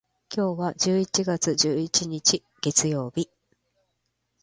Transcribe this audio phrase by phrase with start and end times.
[0.35, 3.29] 今日は十一月十一日、月曜日。